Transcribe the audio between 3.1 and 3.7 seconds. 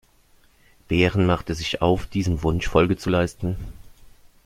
leisten.